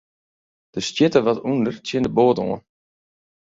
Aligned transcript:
Der 0.75 0.81
stjitte 0.87 1.19
wat 1.25 1.43
ûnder 1.51 1.75
tsjin 1.79 2.05
de 2.05 2.11
boat 2.17 2.37
oan. 2.43 2.61